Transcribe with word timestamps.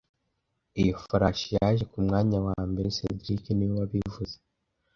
Iyo 0.81 0.93
farashi 1.07 1.47
yaje 1.57 1.83
ku 1.91 1.97
mwanya 2.05 2.37
wa 2.47 2.59
mbere 2.69 2.87
cedric 2.97 3.43
niwe 3.53 3.75
wabivuze 3.81 4.35